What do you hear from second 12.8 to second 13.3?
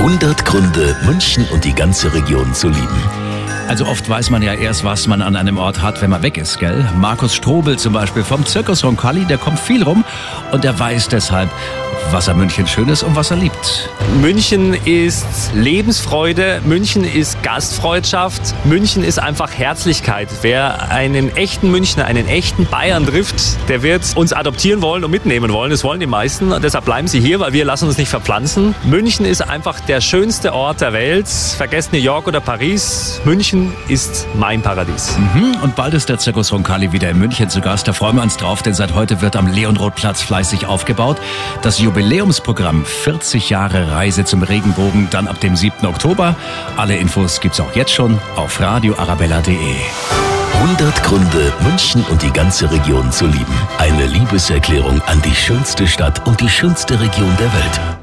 ist und was